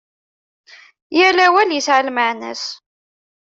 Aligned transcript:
Yal 1.17 1.37
awal 1.45 1.69
yesεa 1.73 2.01
lmeεna-s. 2.07 2.63